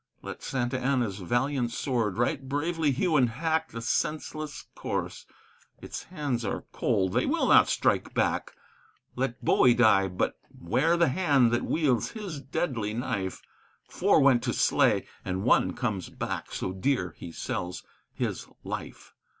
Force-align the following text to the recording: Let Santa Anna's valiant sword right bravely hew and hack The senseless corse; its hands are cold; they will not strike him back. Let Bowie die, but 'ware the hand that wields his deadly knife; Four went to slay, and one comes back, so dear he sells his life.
Let 0.23 0.41
Santa 0.41 0.79
Anna's 0.79 1.19
valiant 1.19 1.69
sword 1.69 2.17
right 2.17 2.49
bravely 2.49 2.89
hew 2.89 3.17
and 3.17 3.29
hack 3.29 3.69
The 3.69 3.81
senseless 3.83 4.65
corse; 4.73 5.27
its 5.79 6.05
hands 6.05 6.43
are 6.43 6.65
cold; 6.71 7.13
they 7.13 7.27
will 7.27 7.47
not 7.47 7.69
strike 7.69 8.07
him 8.07 8.13
back. 8.15 8.55
Let 9.15 9.45
Bowie 9.45 9.75
die, 9.75 10.07
but 10.07 10.39
'ware 10.59 10.97
the 10.97 11.09
hand 11.09 11.51
that 11.51 11.65
wields 11.65 12.13
his 12.17 12.41
deadly 12.41 12.95
knife; 12.95 13.43
Four 13.91 14.21
went 14.21 14.41
to 14.45 14.53
slay, 14.53 15.05
and 15.23 15.43
one 15.43 15.73
comes 15.73 16.09
back, 16.09 16.51
so 16.51 16.71
dear 16.73 17.13
he 17.15 17.31
sells 17.31 17.83
his 18.11 18.47
life. 18.63 19.13